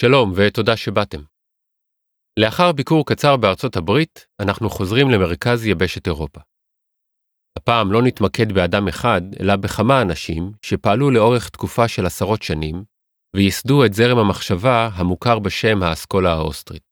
[0.00, 1.22] שלום ותודה שבאתם.
[2.38, 6.40] לאחר ביקור קצר בארצות הברית, אנחנו חוזרים למרכז יבשת אירופה.
[7.58, 12.84] הפעם לא נתמקד באדם אחד, אלא בכמה אנשים שפעלו לאורך תקופה של עשרות שנים,
[13.36, 16.82] וייסדו את זרם המחשבה המוכר בשם האסכולה האוסטרית.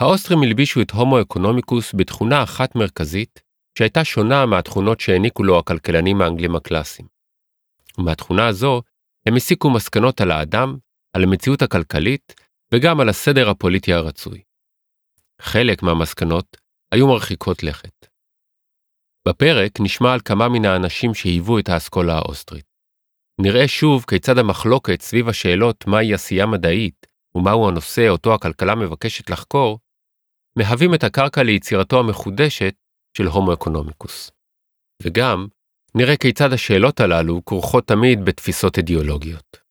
[0.00, 3.42] האוסטרים הלבישו את הומו אקונומיקוס בתכונה אחת מרכזית,
[3.78, 7.08] שהייתה שונה מהתכונות שהעניקו לו הכלכלנים האנגלים הקלאסיים.
[7.98, 8.82] ומהתכונה הזו,
[9.26, 10.76] הם הסיקו מסקנות על האדם,
[11.12, 12.34] על המציאות הכלכלית
[12.74, 14.42] וגם על הסדר הפוליטי הרצוי.
[15.40, 16.56] חלק מהמסקנות
[16.92, 18.06] היו מרחיקות לכת.
[19.28, 22.64] בפרק נשמע על כמה מן האנשים שהיוו את האסכולה האוסטרית.
[23.40, 29.78] נראה שוב כיצד המחלוקת סביב השאלות מהי עשייה מדעית ומהו הנושא אותו הכלכלה מבקשת לחקור,
[30.58, 32.74] מהווים את הקרקע ליצירתו המחודשת
[33.18, 34.30] של הומו אקונומיקוס.
[35.02, 35.46] וגם,
[35.94, 39.69] נראה כיצד השאלות הללו כרוכות תמיד בתפיסות אידיאולוגיות.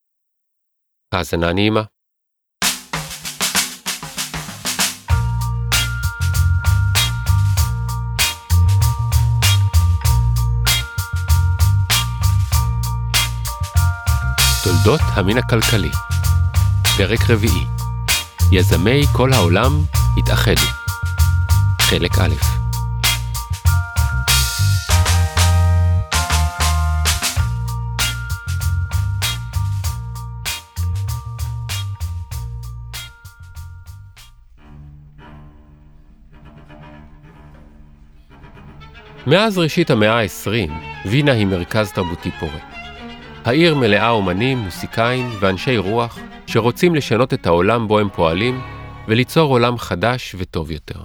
[1.13, 1.81] האזנה נעימה.
[14.63, 15.91] תולדות המין הכלכלי.
[16.97, 17.65] פרק רביעי.
[18.51, 19.71] יזמי כל העולם
[20.17, 20.61] התאחדו
[21.81, 22.58] חלק א'
[39.29, 40.71] מאז ראשית המאה ה-20,
[41.05, 42.59] וינה היא מרכז תרבותי פורה.
[43.45, 48.61] העיר מלאה אומנים, מוסיקאים ואנשי רוח שרוצים לשנות את העולם בו הם פועלים
[49.07, 50.99] וליצור עולם חדש וטוב יותר.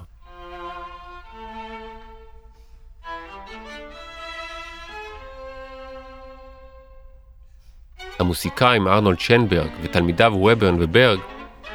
[8.19, 11.19] המוסיקאים ארנולד שנברג ותלמידיו וברן וברג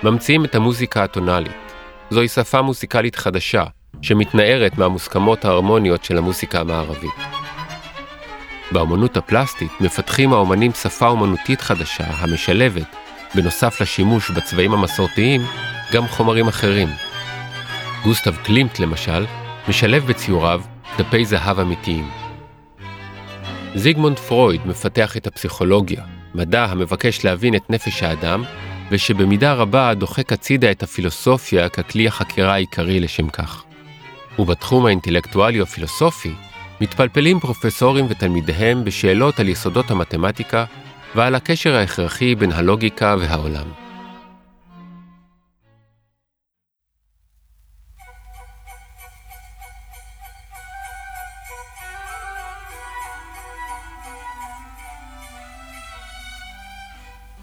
[0.03, 1.73] ממציאים את המוזיקה הטונאלית.
[2.11, 3.65] זוהי שפה מוסיקלית חדשה,
[4.03, 7.15] שמתנערת מהמוסכמות ההרמוניות של המוסיקה המערבית.
[8.73, 12.97] באמנות הפלסטית מפתחים האומנים שפה אומנותית חדשה המשלבת,
[13.35, 15.41] בנוסף לשימוש בצבעים המסורתיים,
[15.93, 16.89] גם חומרים אחרים.
[18.05, 19.27] גוסטב קלימט, למשל,
[19.69, 20.61] משלב בציוריו
[20.99, 22.11] דפי זהב אמיתיים.
[23.75, 28.45] זיגמונד פרויד מפתח את הפסיכולוגיה, מדע המבקש להבין את נפש האדם,
[28.91, 33.65] ושבמידה רבה דוחק הצידה את הפילוסופיה ככלי החקירה העיקרי לשם כך.
[34.41, 36.33] ובתחום האינטלקטואלי-הפילוסופי,
[36.81, 40.65] מתפלפלים פרופסורים ותלמידיהם בשאלות על יסודות המתמטיקה
[41.15, 43.67] ועל הקשר ההכרחי בין הלוגיקה והעולם.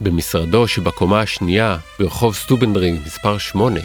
[0.01, 3.79] במשרדו שבקומה השנייה, ברחוב שטובנרינג מספר 8,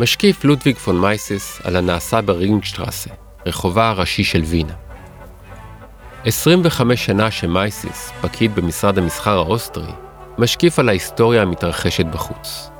[0.00, 3.10] משקיף לודוויג פון מייסס על הנעשה ברינגשטרסה,
[3.46, 4.72] רחובה הראשי של וינה.
[6.24, 9.92] 25 שנה שמייסיס, פקיד במשרד המסחר האוסטרי,
[10.38, 12.70] משקיף על ההיסטוריה המתרחשת בחוץ.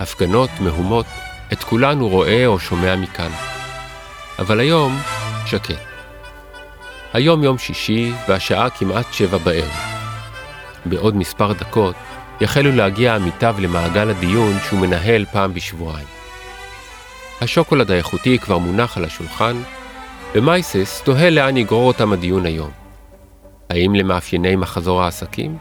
[0.00, 1.06] הפגנות, מהומות,
[1.52, 3.30] את כולן הוא רואה או שומע מכאן.
[4.38, 4.98] אבל היום,
[5.46, 5.74] שקט.
[7.12, 9.76] היום יום שישי והשעה כמעט שבע בערב.
[10.86, 11.96] בעוד מספר דקות
[12.40, 16.21] יחלו להגיע עמיתיו למעגל הדיון שהוא מנהל פעם בשבועיים.
[17.42, 19.56] השוקולד האיכותי כבר מונח על השולחן,
[20.34, 22.70] ומייסס תוהה לאן יגרור אותם הדיון היום.
[23.70, 25.56] האם למאפייני מחזור העסקים?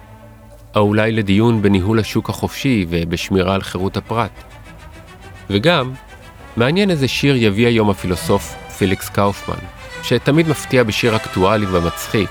[0.76, 4.32] או אולי לדיון בניהול השוק החופשי ובשמירה על חירות הפרט?
[5.50, 5.92] וגם,
[6.58, 9.66] מעניין איזה שיר יביא היום הפילוסוף פיליקס קאופמן,
[10.04, 12.30] שתמיד מפתיע בשיר אקטואלי ומצחיק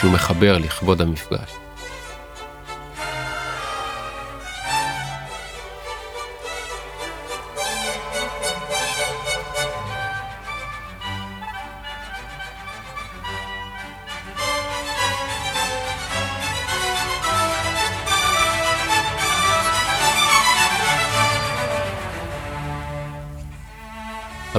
[0.00, 1.61] שהוא מחבר לכבוד המפגש.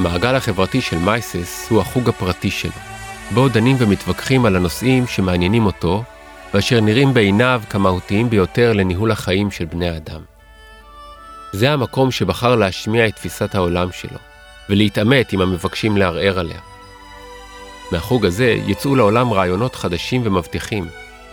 [0.05, 2.71] המעגל החברתי של מייסס הוא החוג הפרטי שלו,
[3.33, 6.03] בו דנים ומתווכחים על הנושאים שמעניינים אותו,
[6.53, 10.21] ואשר נראים בעיניו כמהותיים ביותר לניהול החיים של בני האדם.
[11.51, 14.17] זה המקום שבחר להשמיע את תפיסת העולם שלו,
[14.69, 16.59] ולהתעמת עם המבקשים לערער עליה.
[17.91, 20.88] מהחוג הזה יצאו לעולם רעיונות חדשים ומבטיחים,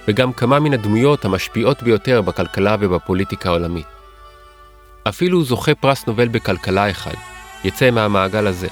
[0.08, 3.86] וגם כמה מן הדמויות המשפיעות ביותר בכלכלה ובפוליטיקה העולמית.
[5.08, 7.14] אפילו זוכה פרס נובל בכלכלה אחד,
[7.64, 8.68] יצא מהמעגל הזה,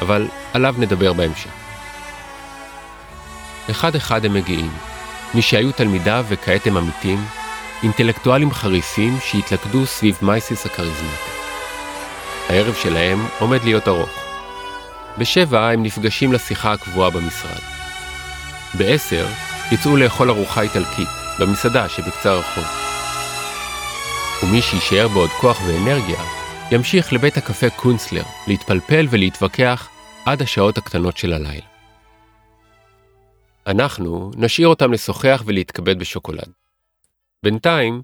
[0.00, 1.50] אבל עליו נדבר בהמשך.
[3.70, 4.70] אחד אחד הם מגיעים,
[5.34, 7.24] מי שהיו תלמידיו וכעת הם עמיתים,
[7.82, 11.30] אינטלקטואלים חריפים שהתלכדו סביב מייסיס הכריזמטי.
[12.48, 14.10] הערב שלהם עומד להיות ארוך.
[15.18, 17.60] בשבע הם נפגשים לשיחה הקבועה במשרד.
[18.74, 19.26] בעשר
[19.72, 21.08] יצאו לאכול ארוחה איטלקית
[21.38, 22.64] במסעדה שבקצה הרחוב.
[24.42, 26.20] ומי שיישאר בעוד כוח ואנרגיה,
[26.72, 29.88] ימשיך לבית הקפה קונסלר להתפלפל ולהתווכח
[30.26, 31.66] עד השעות הקטנות של הלילה.
[33.66, 36.52] אנחנו נשאיר אותם לשוחח ולהתכבד בשוקולד.
[37.42, 38.02] בינתיים,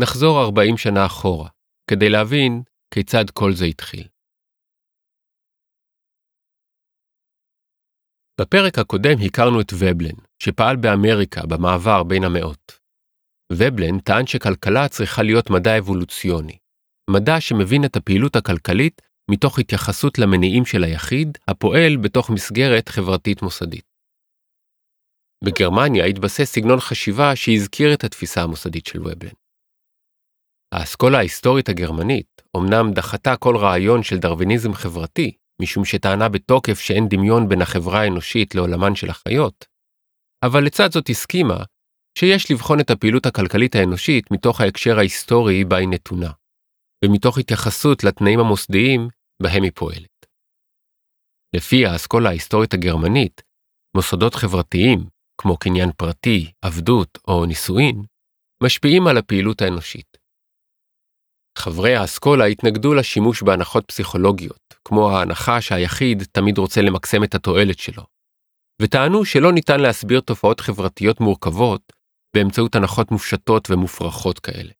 [0.00, 1.48] נחזור 40 שנה אחורה,
[1.90, 4.08] כדי להבין כיצד כל זה התחיל.
[8.40, 12.78] בפרק הקודם הכרנו את ובלן, שפעל באמריקה במעבר בין המאות.
[13.52, 16.58] ובלן טען שכלכלה צריכה להיות מדע אבולוציוני,
[17.10, 23.84] מדע שמבין את הפעילות הכלכלית מתוך התייחסות למניעים של היחיד הפועל בתוך מסגרת חברתית מוסדית.
[25.44, 29.30] בגרמניה התבסס סגנון חשיבה שהזכיר את התפיסה המוסדית של ובלן.
[30.74, 37.48] האסכולה ההיסטורית הגרמנית אמנם דחתה כל רעיון של דרוויניזם חברתי, משום שטענה בתוקף שאין דמיון
[37.48, 39.64] בין החברה האנושית לעולמן של החיות,
[40.44, 41.64] אבל לצד זאת הסכימה
[42.18, 46.30] שיש לבחון את הפעילות הכלכלית האנושית מתוך ההקשר ההיסטורי בה היא נתונה,
[47.04, 49.08] ומתוך התייחסות לתנאים המוסדיים
[49.42, 50.26] בהם היא פועלת.
[51.56, 53.42] לפי האסכולה ההיסטורית הגרמנית,
[53.96, 55.08] מוסדות חברתיים,
[55.40, 58.02] כמו קניין פרטי, עבדות או נישואין,
[58.62, 60.16] משפיעים על הפעילות האנושית.
[61.58, 68.02] חברי האסכולה התנגדו לשימוש בהנחות פסיכולוגיות, כמו ההנחה שהיחיד תמיד רוצה למקסם את התועלת שלו,
[68.82, 71.92] וטענו שלא ניתן להסביר תופעות חברתיות מורכבות
[72.36, 74.72] באמצעות הנחות מופשטות ומופרכות כאלה.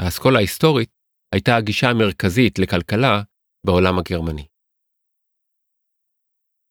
[0.00, 0.88] האסכולה ההיסטורית
[1.34, 3.22] הייתה הגישה המרכזית לכלכלה
[3.66, 4.46] בעולם הגרמני.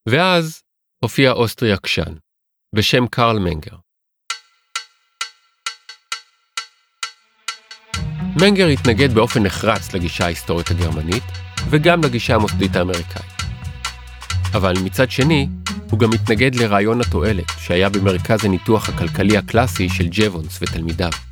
[0.09, 0.63] ואז
[1.03, 2.13] הופיע אוסטרי עקשן,
[2.75, 3.75] בשם קרל מנגר.
[8.41, 11.23] מנגר התנגד באופן נחרץ לגישה ההיסטורית הגרמנית,
[11.69, 13.39] וגם לגישה המוסדית האמריקאית.
[14.57, 15.47] אבל מצד שני,
[15.91, 21.28] הוא גם התנגד לרעיון התועלת שהיה במרכז הניתוח הכלכלי הקלאסי של ג'וונס ותלמידיו.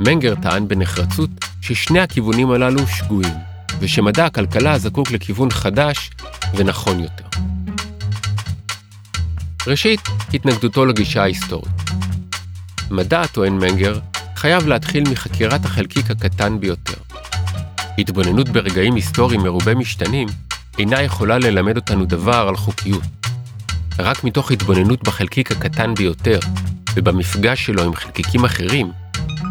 [0.00, 3.34] מנגר טען בנחרצות ששני הכיוונים הללו שגויים,
[3.80, 6.10] ושמדע הכלכלה זקוק לכיוון חדש
[6.54, 7.24] ונכון יותר.
[9.66, 10.00] ראשית,
[10.34, 11.72] התנגדותו לגישה ההיסטורית.
[12.90, 13.98] מדע, טוען מנגר,
[14.36, 16.98] חייב להתחיל מחקירת החלקיק הקטן ביותר.
[17.98, 20.28] התבוננות ברגעים היסטוריים מרובי משתנים
[20.78, 23.02] אינה יכולה ללמד אותנו דבר על חוקיות.
[23.98, 26.38] רק מתוך התבוננות בחלקיק הקטן ביותר,
[26.96, 28.92] ובמפגש שלו עם חלקיקים אחרים,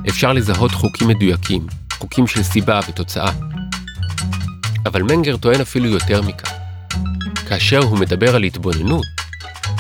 [0.10, 3.32] אפשר לזהות חוקים מדויקים, חוקים של סיבה ותוצאה.
[4.86, 6.52] אבל מנגר טוען אפילו יותר מכך.
[7.50, 9.06] כאשר הוא מדבר על התבוננות,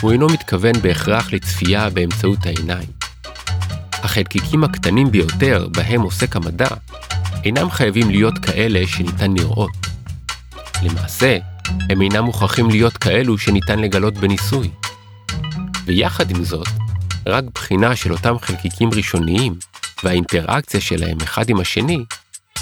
[0.01, 2.87] הוא אינו מתכוון בהכרח לצפייה באמצעות העיניים.
[3.93, 6.67] החלקיקים הקטנים ביותר בהם עוסק המדע,
[7.43, 9.71] אינם חייבים להיות כאלה שניתן לראות.
[10.83, 11.37] למעשה,
[11.89, 14.69] הם אינם מוכרחים להיות כאלו שניתן לגלות בניסוי.
[15.85, 16.67] ויחד עם זאת,
[17.25, 19.55] רק בחינה של אותם חלקיקים ראשוניים
[20.05, 22.05] והאינטראקציה שלהם אחד עם השני,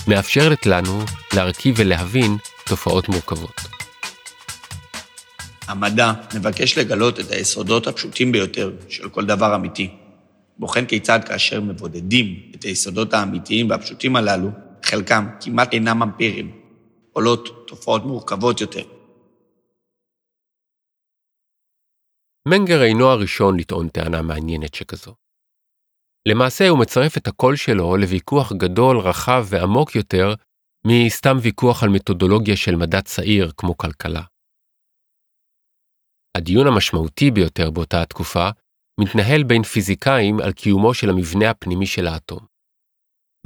[0.08, 1.00] מאפשרת לנו
[1.36, 3.62] להרכיב ולהבין תופעות מורכבות.
[5.68, 9.90] המדע מבקש לגלות את היסודות הפשוטים ביותר של כל דבר אמיתי.
[10.58, 14.50] בוחן כיצד כאשר מבודדים את היסודות האמיתיים והפשוטים הללו,
[14.84, 16.52] חלקם כמעט אינם אמפיריים,
[17.14, 18.84] עולות תופעות מורכבות יותר.
[22.48, 25.23] מנגר אינו הראשון לטעון טענה מעניינת שכזו.
[26.28, 30.34] למעשה הוא מצרף את הקול שלו לוויכוח גדול, רחב ועמוק יותר
[30.88, 34.22] מסתם ויכוח על מתודולוגיה של מדע צעיר כמו כלכלה.
[36.38, 38.50] הדיון המשמעותי ביותר באותה התקופה
[39.00, 42.40] מתנהל בין פיזיקאים על קיומו של המבנה הפנימי של האטום.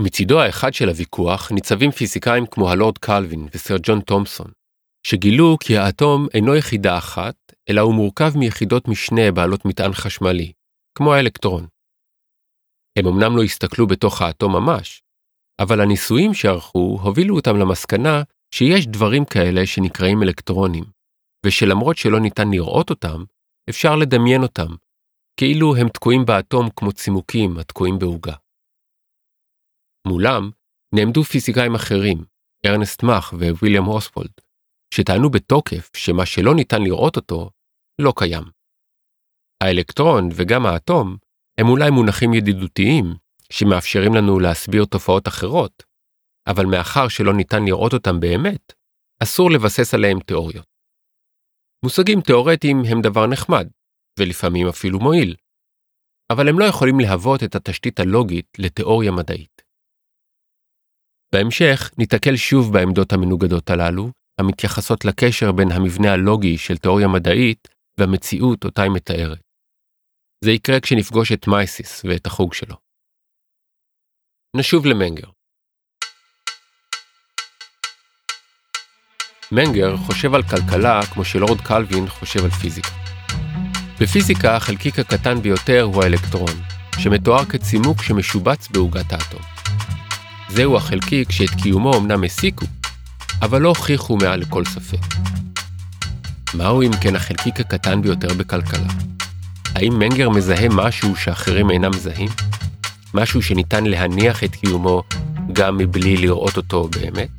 [0.02, 4.52] מצידו האחד של הוויכוח ניצבים פיזיקאים כמו הלורד קלווין וסר ג'ון תומפסון,
[5.08, 7.36] שגילו כי האטום אינו יחידה אחת,
[7.70, 10.52] אלא הוא מורכב מיחידות משנה בעלות מטען חשמלי,
[10.98, 11.68] כמו האלקטרון.
[12.98, 15.04] הם אמנם לא הסתכלו בתוך האטום ממש,
[15.62, 20.84] אבל הניסויים שערכו הובילו אותם למסקנה שיש דברים כאלה שנקראים אלקטרונים,
[21.46, 23.24] ושלמרות שלא ניתן לראות אותם,
[23.70, 24.76] אפשר לדמיין אותם,
[25.40, 28.36] כאילו הם תקועים באטום כמו צימוקים התקועים בעוגה.
[30.08, 30.50] מולם
[30.96, 32.26] נעמדו פיזיקאים אחרים,
[32.66, 34.34] ארנסט מאך וויליאם הוספולד,
[34.94, 37.50] שטענו בתוקף שמה שלא ניתן לראות אותו,
[38.02, 38.44] לא קיים.
[39.64, 41.18] האלקטרון וגם האטום
[41.60, 43.06] הם אולי מונחים ידידותיים,
[43.52, 45.84] שמאפשרים לנו להסביר תופעות אחרות,
[46.48, 48.74] אבל מאחר שלא ניתן לראות אותם באמת,
[49.24, 50.66] אסור לבסס עליהם תיאוריות.
[51.86, 53.68] מושגים תאורטיים הם דבר נחמד,
[54.20, 55.36] ולפעמים אפילו מועיל.
[56.32, 59.62] אבל הם לא יכולים להוות את התשתית הלוגית לתיאוריה מדעית.
[61.34, 67.68] בהמשך ניתקל שוב בעמדות המנוגדות הללו, המתייחסות לקשר בין המבנה הלוגי של תיאוריה מדעית
[68.00, 69.47] והמציאות אותה היא מתארת.
[70.44, 72.76] זה יקרה כשנפגוש את מייסיס ואת החוג שלו.
[74.56, 75.28] נשוב למנגר.
[79.52, 82.90] מנגר חושב על כלכלה כמו שלורד קלווין חושב על פיזיקה.
[84.02, 86.62] בפיזיקה החלקיק הקטן ביותר הוא האלקטרון,
[87.00, 89.42] שמתואר כצימוק שמשובץ בעוגת האטום.
[90.50, 92.66] זהו החלקיק שאת קיומו אמנם הסיקו,
[93.42, 95.16] אבל לא הוכיחו מעל לכל ספק.
[96.54, 99.17] מהו אם כן החלקיק הקטן ביותר בכלכלה?
[99.76, 102.30] האם מנגר מזהה משהו שאחרים אינם מזהים?
[103.14, 105.04] משהו שניתן להניח את קיומו
[105.54, 107.30] גם מבלי לראות אותו באמת?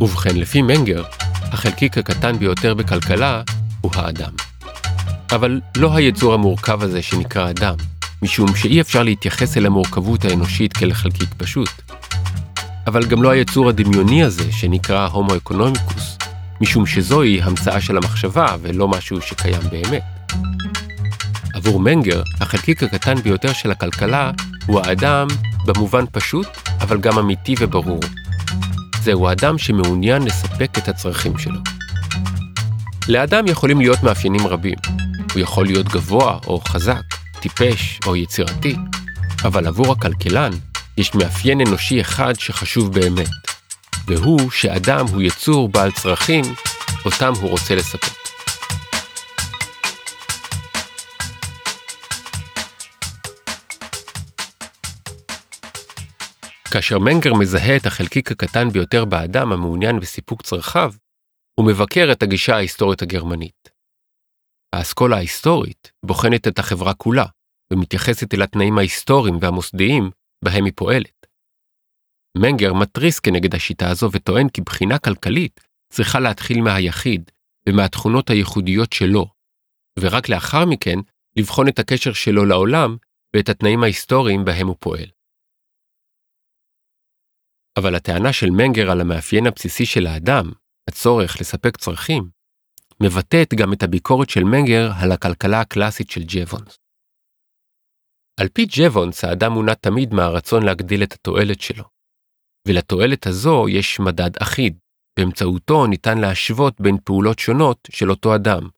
[0.00, 3.42] ובכן, לפי מנגר, החלקיק הקטן ביותר בכלכלה
[3.80, 4.32] הוא האדם.
[5.32, 7.74] אבל לא היצור המורכב הזה שנקרא אדם,
[8.22, 11.70] משום שאי אפשר להתייחס אל המורכבות האנושית כאל חלקיק פשוט.
[12.86, 16.18] אבל גם לא היצור הדמיוני הזה שנקרא הומו אקונומיקוס,
[16.60, 20.02] משום שזוהי המצאה של המחשבה ולא משהו שקיים באמת.
[21.54, 24.30] עבור מנגר, החלקיק הקטן ביותר של הכלכלה
[24.66, 25.26] הוא האדם
[25.66, 26.46] במובן פשוט,
[26.80, 28.00] אבל גם אמיתי וברור.
[29.02, 31.60] זהו האדם שמעוניין לספק את הצרכים שלו.
[33.08, 34.78] לאדם יכולים להיות מאפיינים רבים.
[35.32, 37.02] הוא יכול להיות גבוה או חזק,
[37.40, 38.76] טיפש או יצירתי,
[39.44, 40.50] אבל עבור הכלכלן
[40.96, 43.49] יש מאפיין אנושי אחד שחשוב באמת,
[44.10, 46.44] והוא שאדם הוא יצור בעל צרכים
[47.04, 48.20] אותם הוא רוצה לספק.
[56.72, 60.92] כאשר מנגר מזהה את החלקיק הקטן ביותר באדם המעוניין בסיפוק צרכיו,
[61.60, 63.68] הוא מבקר את הגישה ההיסטורית הגרמנית.
[64.72, 67.26] האסכולה ההיסטורית בוחנת את החברה כולה,
[67.72, 70.10] ומתייחסת אל התנאים ההיסטוריים והמוסדיים
[70.44, 71.26] בהם היא פועלת.
[72.38, 75.60] מנגר מתריס כנגד השיטה הזו וטוען כי בחינה כלכלית
[75.92, 77.30] צריכה להתחיל מהיחיד
[77.68, 79.26] ומהתכונות הייחודיות שלו,
[79.98, 80.98] ורק לאחר מכן
[81.36, 82.96] לבחון את הקשר שלו לעולם
[83.36, 85.10] ואת התנאים ההיסטוריים בהם הוא פועל.
[87.78, 90.52] אבל הטענה של מנגר על המאפיין הבסיסי של האדם,
[90.88, 92.30] הצורך לספק צרכים,
[93.02, 96.76] מבטאת גם את הביקורת של מנגר על הכלכלה הקלאסית של ג'וונס.
[98.40, 101.84] על פי ג'וונס, האדם מונע תמיד מהרצון להגדיל את התועלת שלו,
[102.68, 104.78] ולתועלת הזו יש מדד אחיד,
[105.18, 108.68] באמצעותו ניתן להשוות בין פעולות שונות של אותו אדם,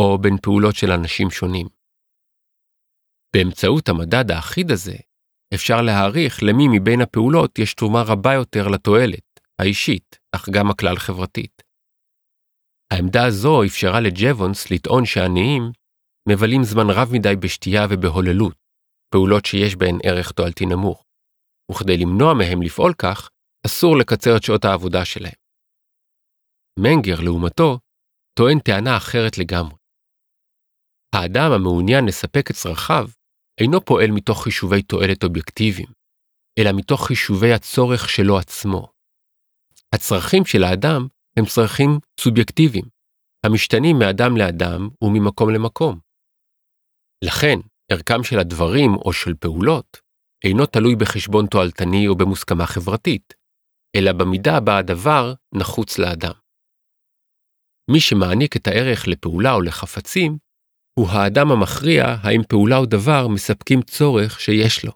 [0.00, 1.66] או בין פעולות של אנשים שונים.
[3.36, 4.96] באמצעות המדד האחיד הזה,
[5.54, 11.62] אפשר להעריך למי מבין הפעולות יש תרומה רבה יותר לתועלת, האישית, אך גם הכלל-חברתית.
[12.92, 15.62] העמדה הזו אפשרה לג'וונס לטעון שעניים
[16.28, 18.56] מבלים זמן רב מדי בשתייה ובהוללות,
[19.14, 21.04] פעולות שיש בהן ערך תועלתי נמוך,
[21.70, 23.28] וכדי למנוע מהם לפעול כך,
[23.66, 25.42] אסור לקצר את שעות העבודה שלהם.
[26.78, 27.78] מנגר, לעומתו,
[28.38, 29.76] טוען טענה אחרת לגמרי.
[31.14, 33.08] האדם המעוניין לספק את צרכיו
[33.60, 35.88] אינו פועל מתוך חישובי תועלת אובייקטיביים,
[36.58, 38.92] אלא מתוך חישובי הצורך שלו עצמו.
[39.94, 41.90] הצרכים של האדם הם צרכים
[42.20, 42.84] סובייקטיביים,
[43.46, 45.98] המשתנים מאדם לאדם וממקום למקום.
[47.24, 47.58] לכן,
[47.92, 50.00] ערכם של הדברים או של פעולות
[50.44, 53.34] אינו תלוי בחשבון תועלתני או במוסכמה חברתית,
[53.96, 56.32] אלא במידה בה הדבר נחוץ לאדם.
[57.90, 60.38] מי שמעניק את הערך לפעולה או לחפצים,
[60.98, 64.92] הוא האדם המכריע האם פעולה או דבר מספקים צורך שיש לו.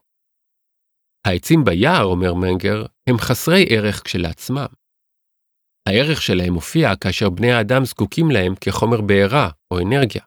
[1.27, 4.67] העצים ביער, אומר מנגר, הם חסרי ערך כשלעצמם.
[5.89, 10.23] הערך שלהם מופיע כאשר בני האדם זקוקים להם כחומר בעירה או אנרגיה.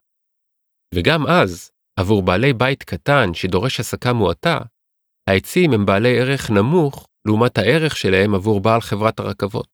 [0.95, 4.59] וגם אז, עבור בעלי בית קטן שדורש הסקה מועטה,
[5.29, 9.67] העצים הם בעלי ערך נמוך לעומת הערך שלהם עבור בעל חברת הרכבות.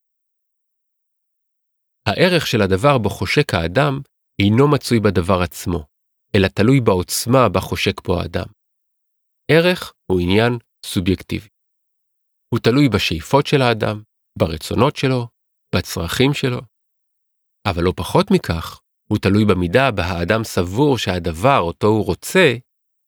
[2.07, 3.99] הערך של הדבר בו חושק האדם
[4.41, 5.85] אינו מצוי בדבר עצמו,
[6.35, 8.45] אלא תלוי בעוצמה בה חושק בו האדם.
[9.51, 11.47] ערך הוא עניין סובייקטיבי.
[12.53, 14.01] הוא תלוי בשאיפות של האדם,
[14.39, 15.27] ברצונות שלו,
[15.75, 16.61] בצרכים שלו.
[17.67, 22.53] אבל לא פחות מכך, הוא תלוי במידה בה האדם סבור שהדבר אותו הוא רוצה,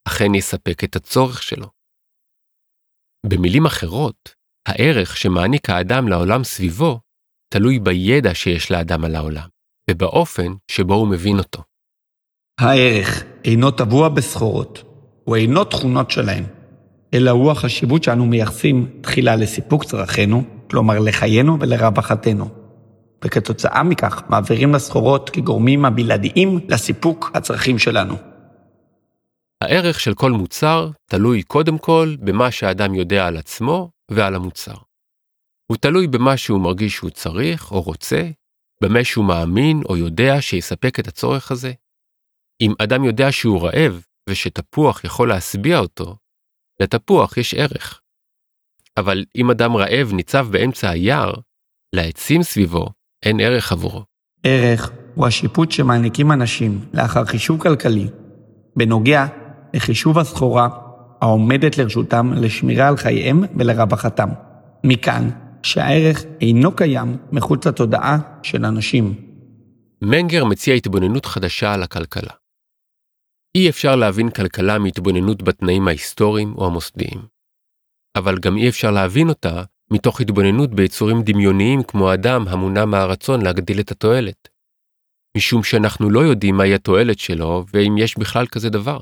[0.08, 1.77] אכן יספק את הצורך שלו.
[3.28, 4.36] במילים אחרות,
[4.68, 7.00] הערך שמעניק האדם לעולם סביבו
[7.54, 9.48] תלוי בידע שיש לאדם על העולם,
[9.90, 11.64] ובאופן שבו הוא מבין אותו.
[12.60, 14.84] הערך אינו טבוע בסחורות,
[15.24, 16.44] הוא אינו תכונות שלהם,
[17.14, 22.50] אלא הוא החשיבות שאנו מייחסים תחילה לסיפוק צרכינו, כלומר לחיינו ולרווחתנו.
[23.26, 28.16] וכתוצאה מכך מעבירים לסחורות כגורמים הבלעדיים לסיפוק הצרכים שלנו.
[29.64, 34.76] הערך של כל מוצר תלוי קודם כל במה שהאדם יודע על עצמו ועל המוצר.
[35.72, 38.30] הוא תלוי במה שהוא מרגיש שהוא צריך או רוצה,
[38.84, 41.74] במה שהוא מאמין או יודע שיספק את הצורך הזה.
[42.62, 46.16] אם אדם יודע שהוא רעב ושתפוח יכול להשביע אותו,
[46.82, 48.02] לתפוח יש ערך.
[48.98, 51.34] אבל אם אדם רעב ניצב באמצע היער,
[51.96, 52.90] לעצים סביבו
[53.24, 54.04] אין ערך עבורו.
[54.44, 58.08] ערך הוא השיפוט שמעניקים אנשים לאחר חישוב כלכלי,
[58.76, 59.26] בנוגע
[59.78, 60.68] לחישוב הסחורה
[61.22, 64.30] העומדת לרשותם לשמירה על חייהם ולרווחתם.
[64.84, 65.30] מכאן
[65.64, 69.14] שהערך אינו קיים מחוץ לתודעה של אנשים.
[70.02, 72.34] מנגר מציע התבוננות חדשה על הכלכלה.
[73.56, 77.22] אי אפשר להבין כלכלה מהתבוננות בתנאים ההיסטוריים או המוסדיים.
[78.18, 83.80] אבל גם אי אפשר להבין אותה מתוך התבוננות ביצורים דמיוניים כמו אדם המונע מהרצון להגדיל
[83.80, 84.50] את התועלת.
[85.38, 89.00] משום שאנחנו לא יודעים מהי התועלת שלו ואם יש בכלל כזה דבר.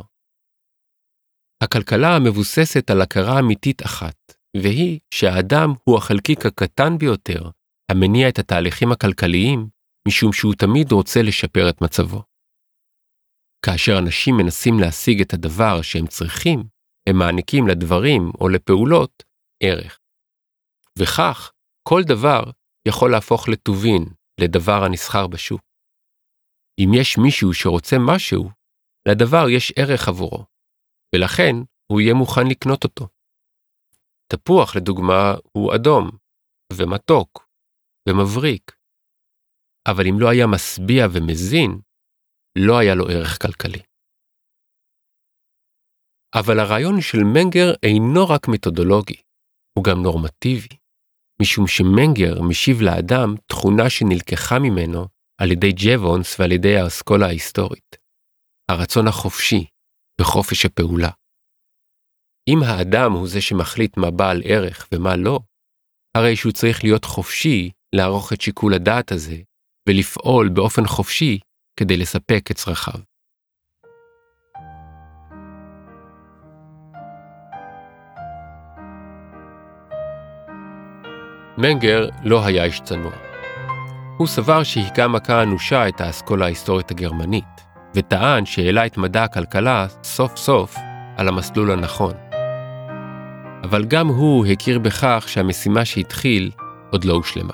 [1.64, 7.50] הכלכלה מבוססת על הכרה אמיתית אחת, והיא שהאדם הוא החלקיק הקטן ביותר
[7.92, 9.70] המניע את התהליכים הכלכליים,
[10.08, 12.24] משום שהוא תמיד רוצה לשפר את מצבו.
[13.66, 16.64] כאשר אנשים מנסים להשיג את הדבר שהם צריכים,
[17.10, 19.24] הם מעניקים לדברים או לפעולות
[19.64, 20.00] ערך.
[21.00, 21.52] וכך,
[21.88, 22.44] כל דבר
[22.88, 24.06] יכול להפוך לטובין,
[24.42, 25.62] לדבר הנסחר בשוק.
[26.80, 28.50] אם יש מישהו שרוצה משהו,
[29.08, 30.46] לדבר יש ערך עבורו,
[31.16, 31.56] ולכן
[31.92, 33.08] הוא יהיה מוכן לקנות אותו.
[34.34, 36.10] תפוח, לדוגמה, הוא אדום,
[36.74, 37.48] ומתוק,
[38.10, 38.72] ומבריק.
[39.88, 41.72] אבל אם לא היה משביע ומזין,
[42.58, 43.82] לא היה לו ערך כלכלי.
[46.40, 49.22] אבל הרעיון של מנגר אינו רק מתודולוגי,
[49.78, 50.78] הוא גם נורמטיבי,
[51.42, 55.08] משום שמנגר משיב לאדם תכונה שנלקחה ממנו
[55.42, 57.96] על ידי ג'וונס ועל ידי האסכולה ההיסטורית.
[58.72, 59.66] הרצון החופשי
[60.22, 61.10] וחופש הפעולה.
[62.50, 65.40] אם האדם הוא זה שמחליט מה בעל ערך ומה לא,
[66.18, 69.38] הרי שהוא צריך להיות חופשי לערוך את שיקול הדעת הזה
[69.90, 71.40] ולפעול באופן חופשי
[71.80, 73.00] כדי לספק את צרכיו.
[81.58, 83.12] מנגר לא היה איש צנוע.
[84.18, 87.65] הוא סבר שהיכה מכה אנושה את האסכולה ההיסטורית הגרמנית,
[87.96, 90.76] וטען שהעלה את מדע הכלכלה סוף סוף
[91.18, 92.14] על המסלול הנכון.
[93.64, 96.52] אבל גם הוא הכיר בכך שהמשימה שהתחיל
[96.92, 97.54] עוד לא הושלמה.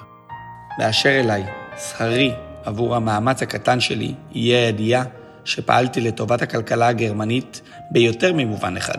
[0.77, 1.43] באשר אליי,
[1.89, 2.32] שכרי
[2.65, 5.04] עבור המאמץ הקטן שלי יהיה הידיעה
[5.45, 8.97] שפעלתי לטובת הכלכלה הגרמנית ביותר ממובן אחד.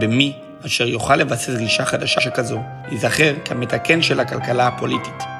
[0.00, 0.32] במי
[0.66, 5.39] אשר יוכל לבסס גישה חדשה שכזו, ייזכר כמתקן של הכלכלה הפוליטית.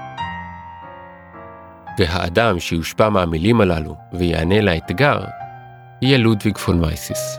[2.00, 5.20] והאדם שיושפע מהמילים הללו ויענה לאתגר,
[6.02, 7.38] יהיה לודוויג פון מייסיס.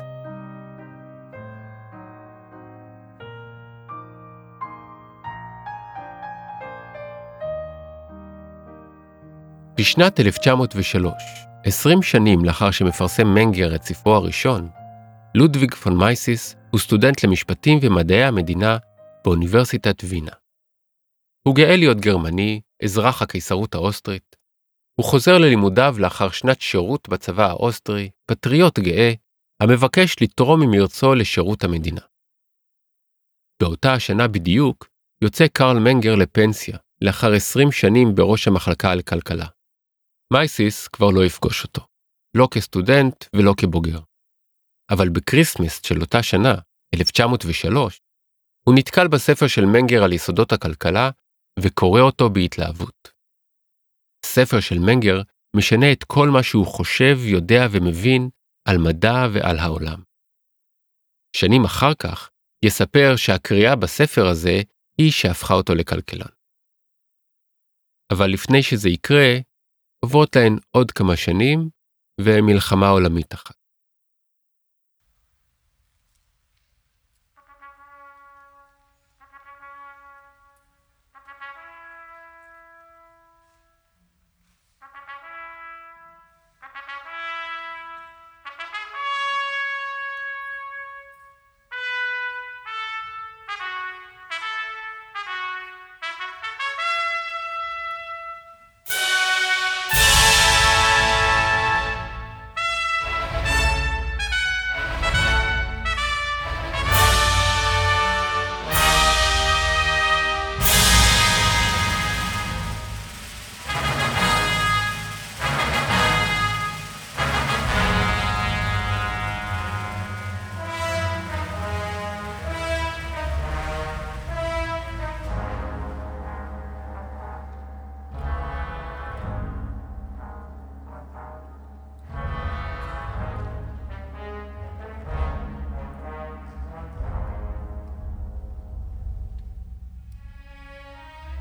[9.78, 11.14] בשנת 1903,
[11.64, 14.70] 20 שנים לאחר שמפרסם מנגר את ספרו הראשון,
[15.36, 18.78] לודוויג פון מייסיס הוא סטודנט למשפטים ומדעי המדינה
[19.26, 20.32] באוניברסיטת וינה.
[21.44, 24.41] הוא גאה להיות גרמני, אזרח הקיסרות האוסטרית.
[25.02, 29.14] הוא חוזר ללימודיו לאחר שנת שירות בצבא האוסטרי, פטריוט גאה,
[29.62, 32.02] המבקש לתרום ממרצו לשירות המדינה.
[33.62, 34.88] באותה השנה בדיוק
[35.24, 39.46] יוצא קרל מנגר לפנסיה, לאחר 20 שנים בראש המחלקה לכלכלה.
[40.34, 41.82] מייסיס כבר לא יפגוש אותו,
[42.38, 44.00] לא כסטודנט ולא כבוגר.
[44.92, 46.56] אבל ב Christmas של אותה שנה,
[46.94, 48.02] 1903,
[48.68, 51.10] הוא נתקל בספר של מנגר על יסודות הכלכלה
[51.60, 53.11] וקורא אותו בהתלהבות.
[54.26, 55.22] ספר של מנגר
[55.56, 58.30] משנה את כל מה שהוא חושב, יודע ומבין
[58.68, 60.04] על מדע ועל העולם.
[61.36, 62.30] שנים אחר כך
[62.66, 64.62] יספר שהקריאה בספר הזה
[64.98, 66.32] היא שהפכה אותו לכלכלן.
[68.14, 69.38] אבל לפני שזה יקרה,
[70.06, 71.70] עוברות להן עוד כמה שנים
[72.22, 73.61] ומלחמה עולמית אחת.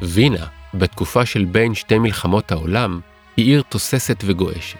[0.02, 3.00] וינה, בתקופה של בין שתי מלחמות העולם,
[3.36, 4.78] היא עיר תוססת וגועשת.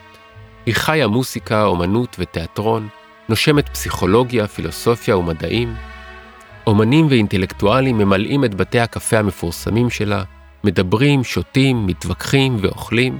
[0.65, 2.87] היא חיה מוסיקה, אומנות ותיאטרון,
[3.29, 5.75] נושמת פסיכולוגיה, פילוסופיה ומדעים.
[6.67, 10.23] אומנים ואינטלקטואלים ממלאים את בתי הקפה המפורסמים שלה,
[10.63, 13.19] מדברים, שותים, מתווכחים ואוכלים.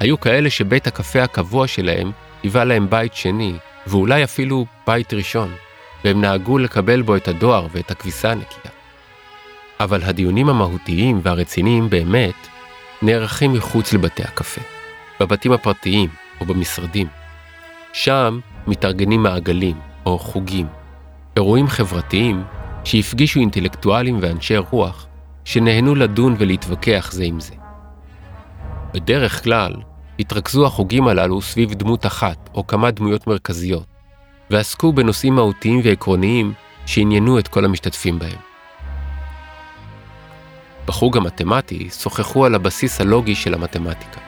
[0.00, 2.10] היו כאלה שבית הקפה הקבוע שלהם
[2.42, 3.54] היווה להם בית שני,
[3.86, 5.54] ואולי אפילו בית ראשון,
[6.04, 8.81] והם נהגו לקבל בו את הדואר ואת הכביסה הנקייה.
[9.80, 12.48] אבל הדיונים המהותיים והרציניים באמת
[13.02, 14.60] נערכים מחוץ לבתי הקפה,
[15.20, 16.08] בבתים הפרטיים
[16.40, 17.06] או במשרדים.
[17.92, 20.66] שם מתארגנים מעגלים או חוגים,
[21.36, 22.42] אירועים חברתיים
[22.84, 25.06] שהפגישו אינטלקטואלים ואנשי רוח
[25.44, 27.54] שנהנו לדון ולהתווכח זה עם זה.
[28.94, 29.74] בדרך כלל,
[30.18, 33.86] התרכזו החוגים הללו סביב דמות אחת או כמה דמויות מרכזיות,
[34.50, 36.52] ועסקו בנושאים מהותיים ועקרוניים
[36.86, 38.51] שעניינו את כל המשתתפים בהם.
[40.86, 44.20] בחוג המתמטי שוחחו על הבסיס הלוגי של המתמטיקה.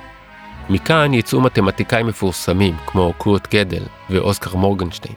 [0.71, 5.15] מכאן יצאו מתמטיקאים מפורסמים כמו קורט גדל ואוסקר מורגנשטיין.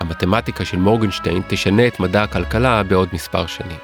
[0.00, 3.78] המתמטיקה של מורגנשטיין תשנה את מדע הכלכלה בעוד מספר שנים.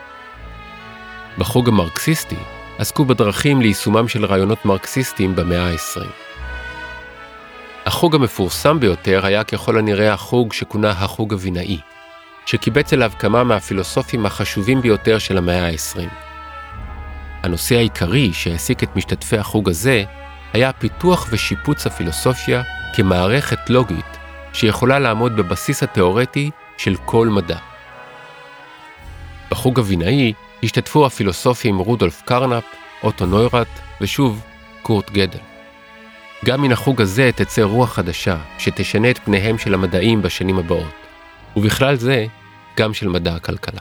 [1.38, 2.36] בחוג המרקסיסטי
[2.78, 6.06] עסקו בדרכים ליישומם של רעיונות מרקסיסטיים במאה ה-20.
[7.86, 11.78] החוג המפורסם ביותר היה ככל הנראה החוג שכונה החוג הבינאי,
[12.46, 16.08] שקיבץ אליו כמה מהפילוסופים החשובים ביותר של המאה ה-20.
[17.42, 20.04] הנושא העיקרי שהעסיק את משתתפי החוג הזה
[20.52, 22.62] היה פיתוח ושיפוץ הפילוסופיה
[22.94, 24.18] כמערכת לוגית
[24.52, 27.58] שיכולה לעמוד בבסיס התאורטי של כל מדע.
[29.50, 32.64] בחוג הבינאי השתתפו הפילוסופים רודולף קרנפ,
[33.02, 33.68] אוטו נוירט
[34.00, 34.42] ושוב
[34.82, 35.38] קורט גדל.
[36.44, 41.01] גם מן החוג הזה תצא רוח חדשה שתשנה את פניהם של המדעים בשנים הבאות,
[41.56, 42.26] ובכלל זה
[42.76, 43.80] גם של מדע הכלכלה.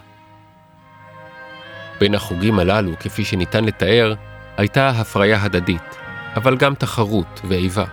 [2.00, 4.14] בין החוגים הללו, כפי שניתן לתאר,
[4.58, 5.98] הייתה הפריה הדדית,
[6.36, 7.86] אבל גם תחרות ואיבה.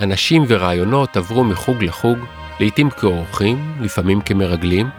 [0.00, 2.18] אנשים ורעיונות עברו מחוג לחוג,
[2.60, 4.90] לעתים כאורחים, לפעמים כמרגלים,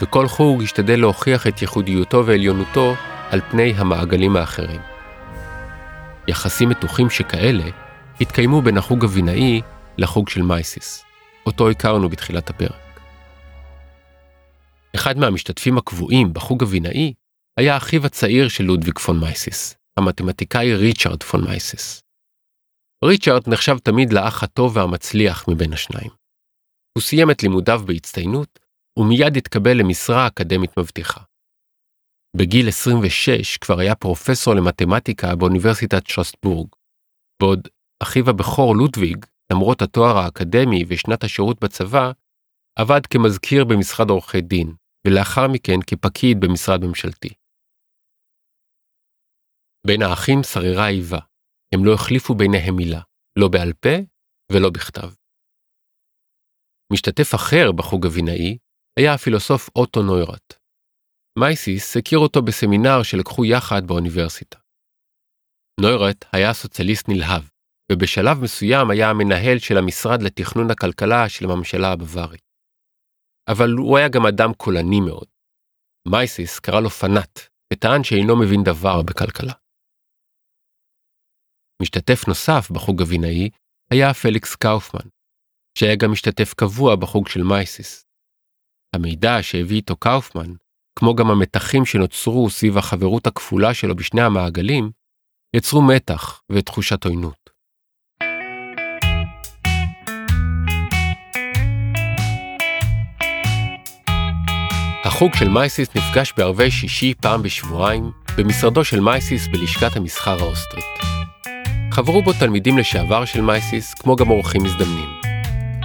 [0.00, 2.94] וכל חוג השתדל להוכיח את ייחודיותו ועליונותו
[3.30, 4.80] על פני המעגלים האחרים.
[6.28, 7.64] יחסים מתוחים שכאלה
[8.20, 9.60] התקיימו בין החוג הבינאי
[9.98, 11.04] לחוג של מייסיס,
[11.46, 12.91] אותו הכרנו בתחילת הפרק.
[14.96, 17.12] אחד מהמשתתפים הקבועים בחוג הבינאי
[17.60, 22.02] היה אחיו הצעיר של לודוויג פון מייסיס, המתמטיקאי ריצ'רד פון מייסיס.
[23.04, 26.10] ריצ'רד נחשב תמיד לאח הטוב והמצליח מבין השניים.
[26.98, 28.58] הוא סיים את לימודיו בהצטיינות,
[28.98, 31.20] ומיד התקבל למשרה אקדמית מבטיחה.
[32.36, 36.68] בגיל 26 כבר היה פרופסור למתמטיקה באוניברסיטת שרסטבורג,
[37.42, 37.68] בעוד
[38.02, 42.12] אחיו הבכור לודוויג, למרות התואר האקדמי ושנת השירות בצבא,
[42.78, 44.74] עבד כמזכיר במשרד עורכי דין,
[45.06, 47.28] ולאחר מכן כפקיד במשרד ממשלתי.
[49.86, 51.18] בין האחים שררה איבה,
[51.74, 53.00] הם לא החליפו ביניהם מילה,
[53.38, 53.96] לא בעל פה
[54.52, 55.08] ולא בכתב.
[56.92, 58.58] משתתף אחר בחוג הבינאי
[58.98, 60.54] היה הפילוסוף אוטו נוירט.
[61.38, 64.58] מייסיס הכיר אותו בסמינר שלקחו יחד באוניברסיטה.
[65.80, 67.42] נוירט היה סוציאליסט נלהב,
[67.92, 72.51] ובשלב מסוים היה המנהל של המשרד לתכנון הכלכלה של הממשלה הבווארית.
[73.48, 75.28] אבל הוא היה גם אדם קולני מאוד.
[76.08, 77.40] מייסיס קרא לו פנאט,
[77.72, 79.52] וטען שאינו מבין דבר בכלכלה.
[81.82, 83.50] משתתף נוסף בחוג הווינאי
[83.90, 85.08] היה פליקס קאופמן,
[85.78, 88.04] שהיה גם משתתף קבוע בחוג של מייסיס.
[88.94, 90.52] המידע שהביא איתו קאופמן,
[90.98, 94.90] כמו גם המתחים שנוצרו סביב החברות הכפולה שלו בשני המעגלים,
[95.56, 97.41] יצרו מתח ותחושת עוינות.
[105.12, 110.84] החוג של מייסיס נפגש בערבי שישי פעם בשבועיים במשרדו של מייסיס בלשכת המסחר האוסטרית.
[111.90, 115.08] חברו בו תלמידים לשעבר של מייסיס, כמו גם אורחים מזדמנים.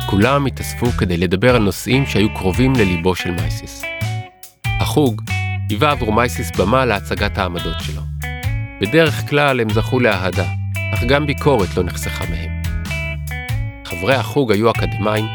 [0.09, 3.83] כולם התאספו כדי לדבר על נושאים שהיו קרובים לליבו של מייסיס.
[4.81, 5.21] החוג
[5.69, 8.01] היווה עבור מייסיס במה להצגת העמדות שלו.
[8.81, 10.45] בדרך כלל הם זכו לאהדה,
[10.93, 12.61] אך גם ביקורת לא נחסכה מהם.
[13.85, 15.25] חברי החוג היו אקדמאים,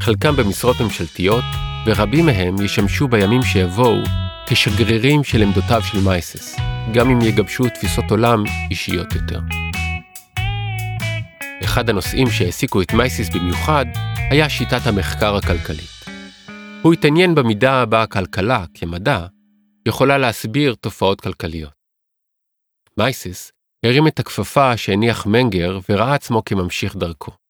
[0.00, 1.44] חלקם במשרות ממשלתיות,
[1.86, 3.98] ורבים מהם ישמשו בימים שיבואו
[4.46, 6.56] כשגרירים של עמדותיו של מייסס,
[6.94, 9.40] גם אם יגבשו תפיסות עולם אישיות יותר.
[11.64, 13.84] אחד הנושאים שהעסיקו את מייסיס במיוחד
[14.30, 15.90] היה שיטת המחקר הכלכלית.
[16.82, 19.26] הוא התעניין במידה הבאה הכלכלה, כמדע,
[19.88, 21.72] יכולה להסביר תופעות כלכליות.
[22.98, 23.52] מייסיס
[23.86, 27.41] הרים את הכפפה שהניח מנגר וראה עצמו כממשיך דרכו.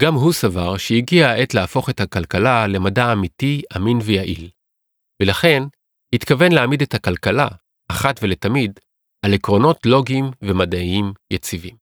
[0.00, 4.48] גם הוא סבר שהגיעה העת להפוך את הכלכלה למדע אמיתי, אמין ויעיל.
[5.22, 5.62] ולכן,
[6.12, 7.48] התכוון להעמיד את הכלכלה,
[7.88, 8.80] אחת ולתמיד,
[9.22, 11.76] על עקרונות לוגיים ומדעיים יציבים.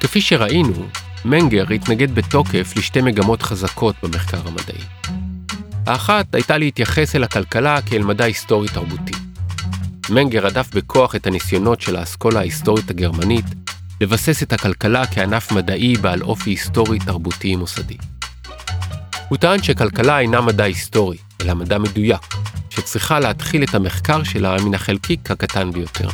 [0.00, 0.88] כפי שראינו,
[1.24, 4.84] מנגר התנגד בתוקף לשתי מגמות חזקות במחקר המדעי.
[5.86, 9.27] האחת הייתה להתייחס אל הכלכלה כאל מדע היסטורי תרבותי.
[10.10, 13.44] מנגר הדף בכוח את הניסיונות של האסכולה ההיסטורית הגרמנית
[14.00, 17.96] לבסס את הכלכלה כענף מדעי בעל אופי היסטורי תרבותי מוסדי.
[19.28, 22.20] הוא טען שכלכלה אינה מדע היסטורי, אלא מדע מדויק,
[22.70, 26.08] שצריכה להתחיל את המחקר שלה מן החלקיק הקטן ביותר.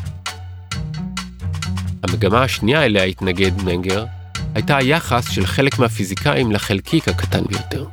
[2.02, 4.04] המגמה השנייה אליה התנגד מנגר
[4.54, 7.86] הייתה היחס של חלק מהפיזיקאים לחלקיק הקטן ביותר.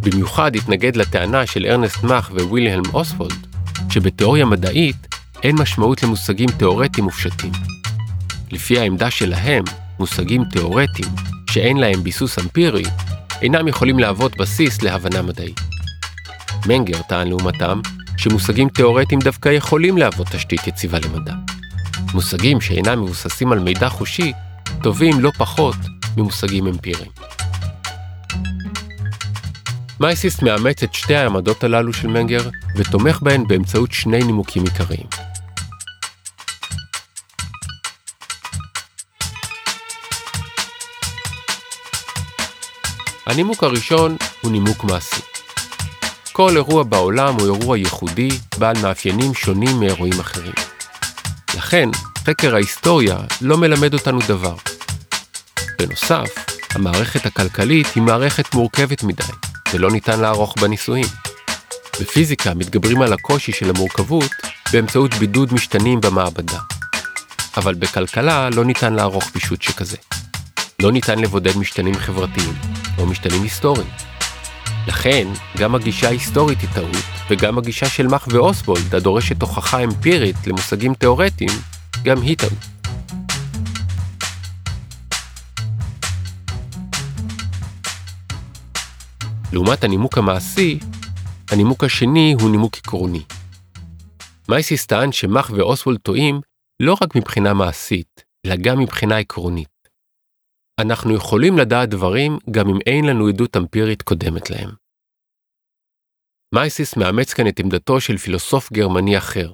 [0.00, 3.45] במיוחד התנגד לטענה של ארנסט מאך ווילהלם אוסוולד,
[3.90, 4.96] שבתיאוריה מדעית
[5.42, 7.52] אין משמעות למושגים תאורטיים ופשטים.
[8.50, 9.64] לפי העמדה שלהם,
[9.98, 11.08] מושגים תאורטיים,
[11.50, 12.82] שאין להם ביסוס אמפירי,
[13.42, 15.60] אינם יכולים להוות בסיס להבנה מדעית.
[16.66, 17.80] מנגר טען לעומתם,
[18.16, 21.34] שמושגים תאורטיים דווקא יכולים להוות תשתית יציבה למדע.
[22.14, 24.32] מושגים שאינם מבוססים על מידע חושי,
[24.82, 25.76] טובים לא פחות
[26.16, 27.10] ממושגים אמפיריים.
[30.00, 35.06] מייסיס מאמץ את שתי העמדות הללו של מנגר ותומך בהן באמצעות שני נימוקים עיקריים.
[43.26, 45.20] הנימוק הראשון הוא נימוק מעשי.
[46.32, 48.28] כל אירוע בעולם הוא אירוע ייחודי,
[48.58, 50.54] בעל מאפיינים שונים מאירועים אחרים.
[51.56, 51.88] לכן,
[52.26, 54.56] חקר ההיסטוריה לא מלמד אותנו דבר.
[55.78, 56.34] בנוסף,
[56.74, 59.22] המערכת הכלכלית היא מערכת מורכבת מדי,
[59.72, 61.06] ולא ניתן לערוך בה ניסויים.
[62.00, 64.30] בפיזיקה מתגברים על הקושי של המורכבות
[64.72, 66.58] באמצעות בידוד משתנים במעבדה.
[67.56, 69.96] אבל בכלכלה לא ניתן לערוך פישוט שכזה.
[70.82, 72.52] לא ניתן לבודד משתנים חברתיים,
[72.98, 73.88] או משתנים היסטוריים.
[74.86, 80.94] לכן, גם הגישה ההיסטורית היא טעות, וגם הגישה של מאך ואוסוולד, הדורשת הוכחה אמפירית למושגים
[80.94, 81.50] תאורטיים,
[82.04, 82.75] גם היא טעות.
[89.56, 90.78] לעומת הנימוק המעשי,
[91.50, 93.24] הנימוק השני הוא נימוק עקרוני.
[94.48, 96.40] מייסיס טען שמאך ואוסוולד טועים
[96.82, 99.88] לא רק מבחינה מעשית, אלא גם מבחינה עקרונית.
[100.80, 104.70] אנחנו יכולים לדעת דברים גם אם אין לנו עדות אמפירית קודמת להם.
[106.54, 109.52] מייסיס מאמץ כאן את עמדתו של פילוסוף גרמני אחר,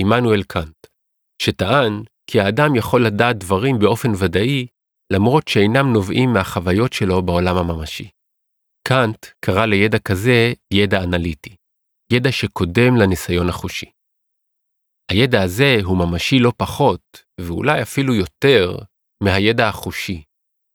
[0.00, 0.86] עמנואל קאנט,
[1.42, 4.66] שטען כי האדם יכול לדעת דברים באופן ודאי,
[5.12, 8.19] למרות שאינם נובעים מהחוויות שלו בעולם הממשי.
[8.88, 11.56] קאנט קרא לידע כזה ידע אנליטי,
[12.12, 13.90] ידע שקודם לניסיון החושי.
[15.10, 18.78] הידע הזה הוא ממשי לא פחות, ואולי אפילו יותר,
[19.22, 20.22] מהידע החושי,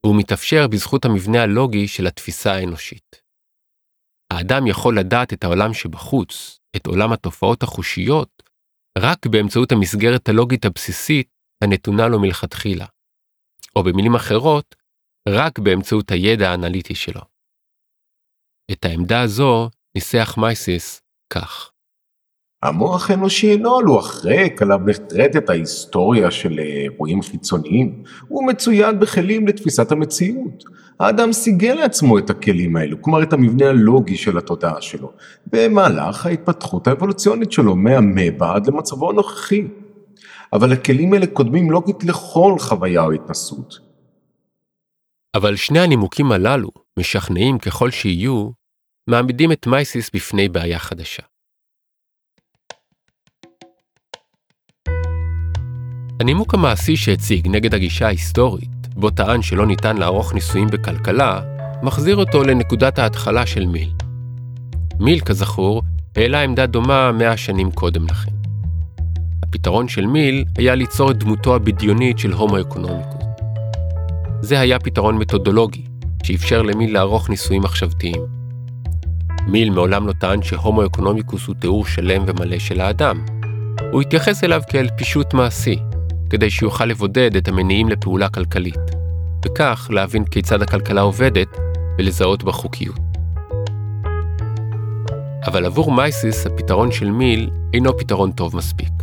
[0.05, 3.21] והוא מתאפשר בזכות המבנה הלוגי של התפיסה האנושית.
[4.33, 8.43] האדם יכול לדעת את העולם שבחוץ, את עולם התופעות החושיות,
[8.97, 11.27] רק באמצעות המסגרת הלוגית הבסיסית
[11.63, 12.85] הנתונה לו מלכתחילה.
[13.75, 14.75] או במילים אחרות,
[15.29, 17.34] רק באמצעות הידע האנליטי שלו.
[18.71, 21.71] את העמדה הזו ניסח מייסיס כך.
[22.63, 29.91] המוח האנושי אינו לוח ריק עליו נחתרטת ההיסטוריה של אירועים חיצוניים, הוא מצויד בכלים לתפיסת
[29.91, 30.63] המציאות.
[30.99, 35.11] האדם סיגל לעצמו את הכלים האלו, כלומר את המבנה הלוגי של התודעה שלו,
[35.47, 39.67] במהלך ההתפתחות האבולוציונית שלו מהמבע עד למצבו הנוכחי.
[40.53, 43.79] אבל הכלים האלה קודמים לוגית לכל חוויה או התנסות.
[45.35, 48.49] אבל שני הנימוקים הללו, משכנעים ככל שיהיו,
[49.09, 51.23] מעמידים את מייסיס בפני בעיה חדשה.
[56.19, 61.41] הנימוק המעשי שהציג נגד הגישה ההיסטורית, בו טען שלא ניתן לערוך ניסויים בכלכלה,
[61.83, 63.91] מחזיר אותו לנקודת ההתחלה של מיל.
[64.99, 65.81] מיל, כזכור,
[66.15, 68.31] העלה עמדה דומה מאה שנים קודם לכן.
[69.43, 73.25] הפתרון של מיל היה ליצור את דמותו הבדיונית של הומו אקונומיקוס.
[74.41, 75.85] זה היה פתרון מתודולוגי,
[76.25, 78.21] שאפשר למיל לערוך ניסויים מחשבתיים.
[79.47, 83.25] מיל מעולם לא טען שהומו אקונומיקוס הוא תיאור שלם ומלא של האדם.
[83.91, 85.79] הוא התייחס אליו כאל פישוט מעשי,
[86.29, 88.79] כדי שיוכל לבודד את המניעים לפעולה כלכלית,
[89.45, 91.47] וכך להבין כיצד הכלכלה עובדת
[91.97, 92.99] ולזהות בה חוקיות.
[95.47, 98.93] אבל עבור מייסיס הפתרון של מיל אינו פתרון טוב מספיק.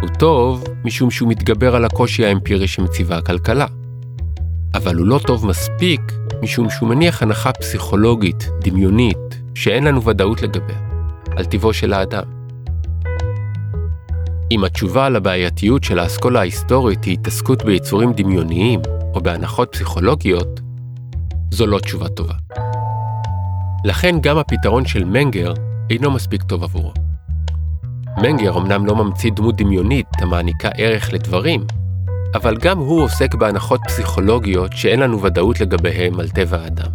[0.00, 3.66] הוא טוב משום שהוא מתגבר על הקושי האמפירי שמציבה הכלכלה.
[4.74, 6.00] אבל הוא לא טוב מספיק
[6.42, 10.78] משום שהוא מניח הנחה פסיכולוגית, דמיונית, שאין לנו ודאות לגביה,
[11.36, 12.22] על טיבו של האדם.
[14.50, 18.80] אם התשובה על הבעייתיות של האסכולה ההיסטורית היא התעסקות ביצורים דמיוניים
[19.14, 20.60] או בהנחות פסיכולוגיות,
[21.50, 22.34] זו לא תשובה טובה.
[23.84, 25.52] לכן גם הפתרון של מנגר
[25.90, 26.92] אינו מספיק טוב עבורו.
[28.22, 31.64] מנגר אמנם לא ממציא דמות דמיונית המעניקה ערך לדברים,
[32.34, 36.90] אבל גם הוא עוסק בהנחות פסיכולוגיות שאין לנו ודאות לגביהם על טבע האדם.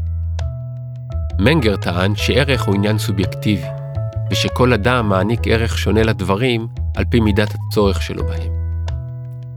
[1.40, 3.68] מנגר טען שערך הוא עניין סובייקטיבי,
[4.32, 8.52] ושכל אדם מעניק ערך שונה לדברים על פי מידת הצורך שלו בהם.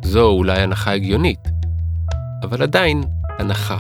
[0.03, 1.49] זו אולי הנחה הגיונית,
[2.43, 3.03] אבל עדיין
[3.39, 3.79] הנחה.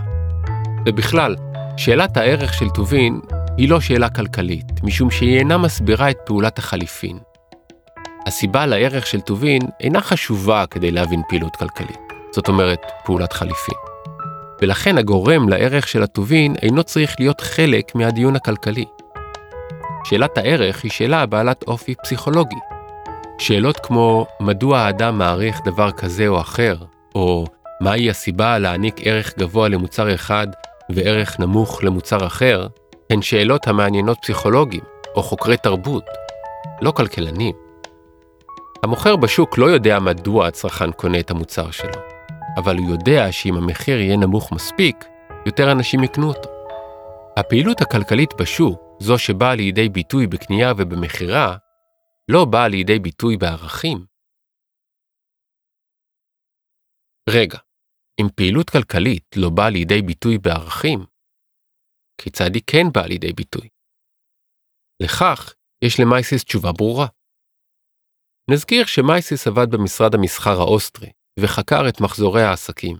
[0.86, 1.36] ובכלל,
[1.76, 3.20] שאלת הערך של טובין
[3.56, 7.18] היא לא שאלה כלכלית, משום שהיא אינה מסבירה את פעולת החליפין.
[8.26, 11.98] הסיבה לערך של טובין אינה חשובה כדי להבין פעילות כלכלית,
[12.34, 13.74] זאת אומרת, פעולת חליפין.
[14.62, 18.84] ולכן הגורם לערך של הטובין אינו צריך להיות חלק מהדיון הכלכלי.
[20.04, 22.56] שאלת הערך היא שאלה בעלת אופי פסיכולוגי.
[23.38, 26.76] שאלות כמו מדוע האדם מעריך דבר כזה או אחר,
[27.14, 27.44] או
[27.80, 30.46] מהי הסיבה להעניק ערך גבוה למוצר אחד
[30.90, 32.66] וערך נמוך למוצר אחר,
[33.10, 34.82] הן שאלות המעניינות פסיכולוגים
[35.14, 36.04] או חוקרי תרבות,
[36.82, 37.65] לא כלכלנים.
[38.82, 42.00] המוכר בשוק לא יודע מדוע הצרכן קונה את המוצר שלו,
[42.56, 44.96] אבל הוא יודע שאם המחיר יהיה נמוך מספיק,
[45.46, 46.50] יותר אנשים יקנו אותו.
[47.36, 51.56] הפעילות הכלכלית בשוק, זו שבאה לידי ביטוי בקנייה ובמכירה,
[52.30, 54.06] לא באה לידי ביטוי בערכים.
[57.30, 57.58] רגע,
[58.20, 60.98] אם פעילות כלכלית לא באה לידי ביטוי בערכים,
[62.20, 63.68] כיצד היא כן באה לידי ביטוי?
[65.02, 67.06] לכך יש למייסיס תשובה ברורה.
[68.50, 72.96] נזכיר שמיזס עבד במשרד המסחר האוסטרי וחקר את מחזורי העסקים.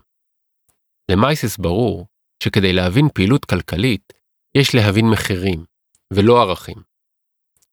[1.11, 2.07] למיזס ברור
[2.43, 4.13] שכדי להבין פעילות כלכלית,
[4.57, 5.65] יש להבין מחירים,
[6.13, 6.77] ולא ערכים.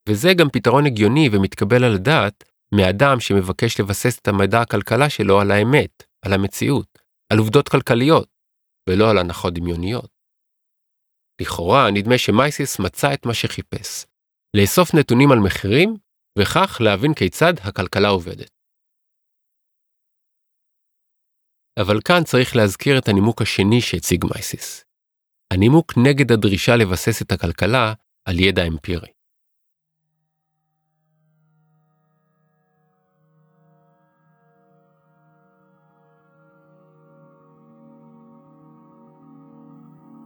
[0.08, 5.50] וזה גם פתרון הגיוני ומתקבל על הדעת מאדם שמבקש לבסס את מדע הכלכלה שלו על
[5.50, 6.98] האמת, על המציאות,
[7.32, 8.28] על עובדות כלכליות,
[8.88, 10.10] ולא על הנחות דמיוניות.
[11.40, 14.06] לכאורה, נדמה שמיזס מצא את מה שחיפש,
[14.56, 15.96] לאסוף נתונים על מחירים,
[16.38, 18.50] וכך להבין כיצד הכלכלה עובדת.
[21.80, 24.84] אבל כאן צריך להזכיר את הנימוק השני שהציג מייסיס.
[25.50, 27.92] הנימוק נגד הדרישה לבסס את הכלכלה
[28.24, 29.08] על ידע אמפירי.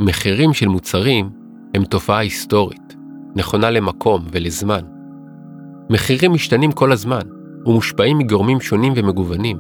[0.01, 1.31] מחירים של מוצרים
[1.75, 2.95] הם תופעה היסטורית,
[3.37, 4.98] נכונה למקום ולזמן.
[5.91, 7.23] מחירים משתנים כל הזמן
[7.67, 9.59] ומושפעים מגורמים שונים ומגוונים.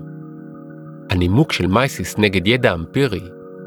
[1.11, 3.21] הנימוק של מייסיס נגד ידע אמפירי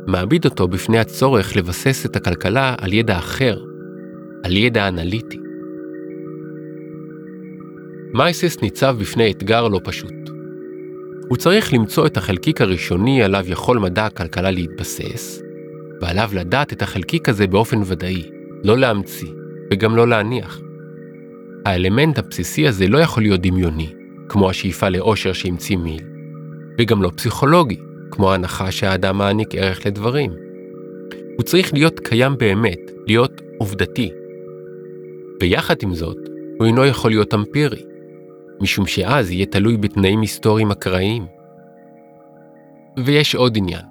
[0.08, 3.60] מעמיד אותו בפני הצורך לבסס את הכלכלה על ידע אחר,
[4.44, 5.40] על ידע אנליטי.
[8.14, 10.14] מייסיס ניצב בפני אתגר לא פשוט.
[11.30, 15.42] הוא צריך למצוא את החלקיק הראשוני עליו יכול מדע הכלכלה להתבסס,
[16.02, 18.24] ועליו לדעת את החלקיק הזה באופן ודאי,
[18.64, 19.30] לא להמציא,
[19.72, 20.62] וגם לא להניח.
[21.66, 23.94] האלמנט הבסיסי הזה לא יכול להיות דמיוני,
[24.30, 26.04] כמו השאיפה לאושר שהמציא מיל,
[26.80, 27.80] וגם לא פסיכולוגי,
[28.12, 30.32] כמו ההנחה שהאדם מעניק ערך לדברים.
[31.38, 34.12] הוא צריך להיות קיים באמת, להיות עובדתי.
[35.42, 36.18] ויחד עם זאת,
[36.60, 37.84] הוא אינו יכול להיות אמפירי,
[38.62, 41.26] משום שאז יהיה תלוי בתנאים היסטוריים אקראיים.
[43.06, 43.86] ויש עוד עניין.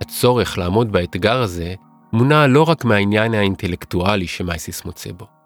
[0.00, 1.74] הצורך לעמוד באתגר הזה
[2.12, 5.39] מונע לא רק מהעניין האינטלקטואלי שמיזס מוצא בו.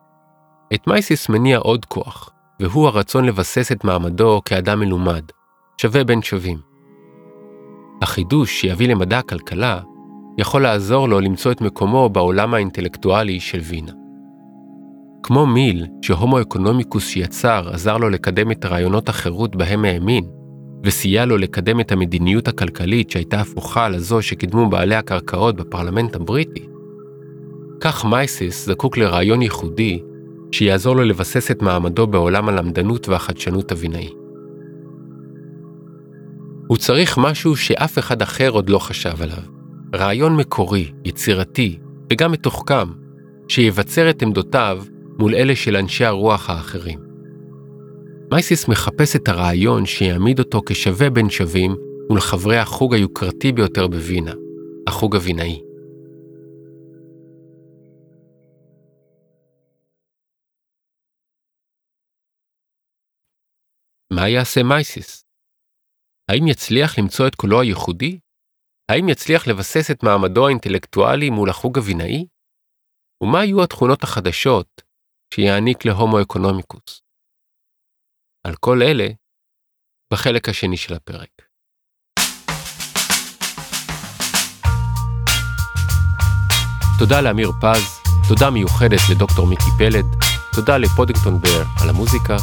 [0.74, 5.24] את מיזס מניע עוד כוח, והוא הרצון לבסס את מעמדו כאדם מלומד,
[5.81, 6.59] שווה בין שווים.
[8.03, 9.81] החידוש שיביא למדע הכלכלה
[10.38, 13.92] יכול לעזור לו למצוא את מקומו בעולם האינטלקטואלי של וינה.
[15.22, 20.25] כמו מיל, שהומו אקונומיקוס שיצר עזר לו לקדם את רעיונות החירות בהם האמין,
[20.85, 26.67] וסייע לו לקדם את המדיניות הכלכלית שהייתה הפוכה לזו שקידמו בעלי הקרקעות בפרלמנט הבריטי,
[27.81, 30.02] כך מייסיס זקוק לרעיון ייחודי
[30.55, 34.09] שיעזור לו לבסס את מעמדו בעולם הלמדנות והחדשנות הבינאי.
[36.67, 39.42] הוא צריך משהו שאף אחד אחר עוד לא חשב עליו.
[39.94, 41.79] רעיון מקורי, יצירתי
[42.11, 42.88] וגם מתוחכם,
[43.48, 44.83] שיבצר את עמדותיו
[45.19, 46.98] מול אלה של אנשי הרוח האחרים.
[48.33, 51.77] מייסיס מחפש את הרעיון שיעמיד אותו כשווה בין שווים
[52.11, 54.33] מול חברי החוג היוקרתי ביותר בווינה,
[54.87, 55.63] החוג הווינאי.
[64.25, 65.25] מה יעשה מייסיס?
[66.31, 68.18] האם יצליח למצוא את קולו הייחודי?
[68.90, 72.27] האם יצליח לבסס את מעמדו האינטלקטואלי מול החוג הווינאי?
[73.22, 74.83] ומה יהיו התכונות החדשות
[75.35, 77.02] שיעניק להומו אקונומיקוס?
[78.46, 79.06] על כל אלה
[80.12, 81.31] בחלק השני של הפרק.
[86.98, 87.85] תודה לאמיר פז,
[88.29, 90.06] תודה מיוחדת לדוקטור מיקי פלד,
[90.54, 92.37] תודה לפדינגטון בר על המוזיקה,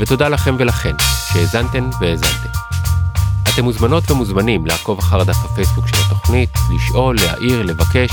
[0.00, 0.96] ותודה לכם ולכן
[1.32, 2.48] שהאזנתן והאזנתם.
[3.54, 8.10] אתם מוזמנות ומוזמנים לעקוב אחר דף הפייסבוק של התוכנית, לשאול, להעיר, לבקש,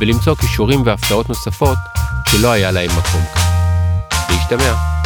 [0.00, 1.78] ולמצוא כישורים והפתעות נוספות
[2.28, 3.42] שלא היה להם מקום כאן.
[4.30, 4.97] להשתמע.